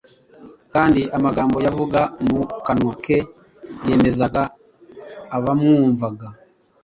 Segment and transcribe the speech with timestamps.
[0.73, 3.17] kandi amagambo yavaga mu kanwa ke
[3.87, 4.43] yemezaga
[5.35, 6.27] abamwumvaga